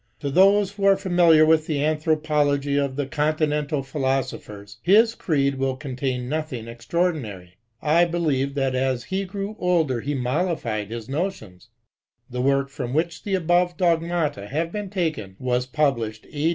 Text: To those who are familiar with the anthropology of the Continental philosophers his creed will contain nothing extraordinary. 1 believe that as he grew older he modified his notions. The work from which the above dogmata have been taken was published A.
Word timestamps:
To 0.21 0.31
those 0.31 0.71
who 0.71 0.85
are 0.85 0.97
familiar 0.97 1.45
with 1.45 1.67
the 1.67 1.85
anthropology 1.85 2.75
of 2.75 2.95
the 2.95 3.05
Continental 3.05 3.83
philosophers 3.83 4.77
his 4.81 5.13
creed 5.13 5.59
will 5.59 5.75
contain 5.75 6.27
nothing 6.27 6.67
extraordinary. 6.67 7.57
1 7.81 8.09
believe 8.09 8.55
that 8.55 8.73
as 8.73 9.03
he 9.03 9.25
grew 9.25 9.55
older 9.59 10.01
he 10.01 10.15
modified 10.15 10.89
his 10.89 11.07
notions. 11.07 11.69
The 12.31 12.41
work 12.41 12.69
from 12.69 12.95
which 12.95 13.21
the 13.21 13.35
above 13.35 13.77
dogmata 13.77 14.47
have 14.47 14.71
been 14.71 14.89
taken 14.89 15.35
was 15.37 15.67
published 15.67 16.25
A. 16.33 16.49